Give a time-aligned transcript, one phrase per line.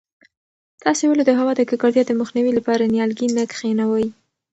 [0.83, 4.07] تاسې ولې د هوا د ککړتیا د مخنیوي لپاره نیالګي نه کښېنوئ؟